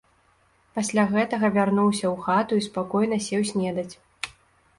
Пасля 0.77 1.03
гэтага 1.11 1.51
вярнуўся 1.57 2.05
ў 2.13 2.15
хату 2.25 2.53
і 2.61 2.65
спакойна 2.69 3.21
сеў 3.27 3.45
снедаць. 3.53 3.91